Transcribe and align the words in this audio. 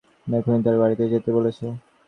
তোমাকে 0.21 0.37
এক্ষুনি 0.37 0.59
তাঁর 0.65 0.77
বাড়িতে 0.81 1.03
যেতে 1.13 1.29
বলেছে। 1.37 1.65